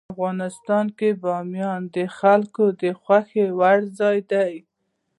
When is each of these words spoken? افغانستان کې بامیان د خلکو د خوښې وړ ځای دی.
افغانستان 0.13 0.85
کې 0.97 1.09
بامیان 1.23 1.81
د 1.95 1.97
خلکو 2.17 2.65
د 2.81 2.83
خوښې 3.01 3.45
وړ 3.59 3.77
ځای 3.99 4.17
دی. 4.31 4.53